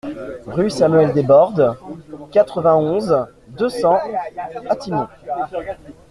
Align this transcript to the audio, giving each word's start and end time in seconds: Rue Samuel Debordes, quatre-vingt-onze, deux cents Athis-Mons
Rue 0.47 0.71
Samuel 0.71 1.13
Debordes, 1.13 1.77
quatre-vingt-onze, 2.31 3.15
deux 3.49 3.69
cents 3.69 3.99
Athis-Mons 4.67 5.07